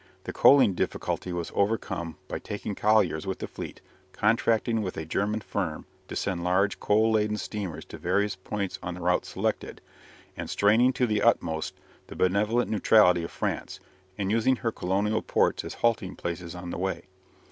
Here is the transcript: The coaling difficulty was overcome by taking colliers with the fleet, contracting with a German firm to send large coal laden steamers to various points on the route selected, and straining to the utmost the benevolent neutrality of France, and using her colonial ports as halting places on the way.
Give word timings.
The 0.23 0.33
coaling 0.33 0.73
difficulty 0.73 1.31
was 1.31 1.51
overcome 1.53 2.17
by 2.27 2.39
taking 2.39 2.73
colliers 2.73 3.27
with 3.27 3.37
the 3.37 3.45
fleet, 3.47 3.81
contracting 4.13 4.81
with 4.81 4.97
a 4.97 5.05
German 5.05 5.41
firm 5.41 5.85
to 6.07 6.15
send 6.15 6.43
large 6.43 6.79
coal 6.79 7.11
laden 7.11 7.37
steamers 7.37 7.85
to 7.85 7.99
various 7.99 8.35
points 8.35 8.79
on 8.81 8.95
the 8.95 9.01
route 9.01 9.25
selected, 9.25 9.79
and 10.35 10.49
straining 10.49 10.91
to 10.93 11.05
the 11.05 11.21
utmost 11.21 11.75
the 12.07 12.15
benevolent 12.15 12.71
neutrality 12.71 13.23
of 13.23 13.29
France, 13.29 13.79
and 14.17 14.31
using 14.31 14.55
her 14.55 14.71
colonial 14.71 15.21
ports 15.21 15.63
as 15.63 15.75
halting 15.75 16.15
places 16.15 16.55
on 16.55 16.71
the 16.71 16.79
way. 16.79 17.03